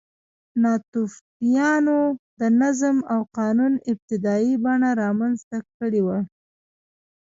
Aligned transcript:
ناتوفیانو 0.63 1.99
د 2.39 2.41
نظم 2.61 2.97
او 3.13 3.19
قانون 3.37 3.73
ابتدايي 3.91 4.53
بڼه 4.63 4.89
رامنځته 5.03 5.57
کړې 5.77 6.01
وه 6.07 6.19